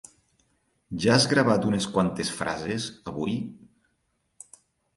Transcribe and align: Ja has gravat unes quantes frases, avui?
Ja 1.03 1.11
has 1.17 1.27
gravat 1.33 1.67
unes 1.73 1.87
quantes 1.97 2.33
frases, 2.39 2.89
avui? 3.15 3.39